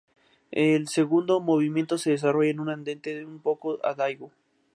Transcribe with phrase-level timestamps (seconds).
[0.49, 4.31] El segundo movimiento se desarrolla en un "Andante un poco adagio".